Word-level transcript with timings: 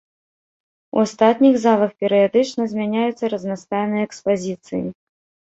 У 0.97 1.01
астатніх 1.05 1.59
залах 1.65 1.91
перыядычна 2.03 2.63
змяняюцца 2.73 3.29
разнастайныя 3.35 4.03
экспазіцыі. 4.11 4.83